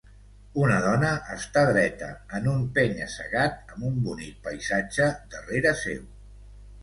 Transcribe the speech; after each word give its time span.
Una 0.59 0.77
dona 0.83 1.09
està 1.33 1.61
dreta 1.71 2.07
en 2.37 2.47
un 2.53 2.63
penya-segat 2.79 3.75
amb 3.75 3.87
un 3.91 3.99
bonic 4.07 4.41
paisatge 4.47 5.11
darrere 5.35 5.75
seu. 5.85 6.01